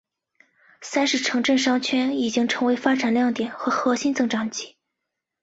[0.81, 4.75] 三是城镇商圈已经成为发展亮点和核心增长极。